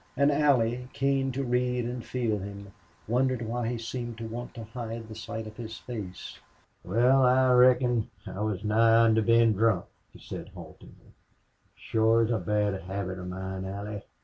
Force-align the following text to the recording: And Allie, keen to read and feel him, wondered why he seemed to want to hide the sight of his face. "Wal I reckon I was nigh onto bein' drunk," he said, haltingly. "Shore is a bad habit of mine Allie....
And 0.17 0.31
Allie, 0.31 0.87
keen 0.93 1.31
to 1.33 1.43
read 1.43 1.85
and 1.85 2.03
feel 2.03 2.39
him, 2.39 2.71
wondered 3.07 3.43
why 3.43 3.67
he 3.67 3.77
seemed 3.77 4.17
to 4.17 4.27
want 4.27 4.55
to 4.55 4.63
hide 4.63 5.07
the 5.07 5.13
sight 5.13 5.45
of 5.45 5.57
his 5.57 5.77
face. 5.77 6.39
"Wal 6.83 7.21
I 7.23 7.51
reckon 7.51 8.09
I 8.25 8.39
was 8.39 8.63
nigh 8.63 8.95
onto 8.95 9.21
bein' 9.21 9.53
drunk," 9.53 9.85
he 10.11 10.17
said, 10.17 10.49
haltingly. 10.55 11.13
"Shore 11.75 12.23
is 12.23 12.31
a 12.31 12.39
bad 12.39 12.81
habit 12.81 13.19
of 13.19 13.27
mine 13.27 13.63
Allie.... 13.65 14.01